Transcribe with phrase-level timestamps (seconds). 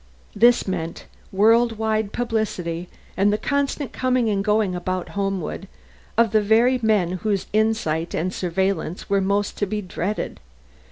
[0.35, 5.67] This meant world wide publicity and the constant coming and going about Homewood
[6.17, 10.39] of the very men whose insight and surveillance were most to be dreaded.